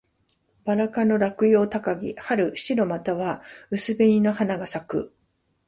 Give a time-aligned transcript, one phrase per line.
[0.65, 2.15] ばら科の落葉高木。
[2.15, 5.13] 春、白または薄紅の花が咲く。